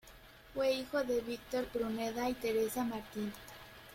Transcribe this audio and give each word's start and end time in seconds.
Fue 0.55 0.71
hijo 0.73 1.03
de 1.03 1.21
Víctor 1.21 1.65
Pruneda 1.65 2.27
y 2.27 2.33
Teresa 2.33 2.83
Martín. 2.83 3.31